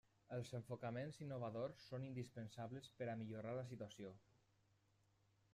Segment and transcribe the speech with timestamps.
[0.35, 4.15] Els enfocaments innovadors són indispensables per a millorar la situació.